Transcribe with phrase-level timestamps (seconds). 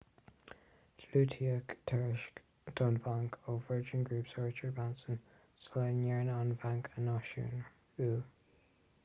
[1.01, 5.21] diúltaíodh tairiscint don bhanc ó virgin group sir richard branson
[5.67, 7.63] sula ndearnadh an banc a náisiúnú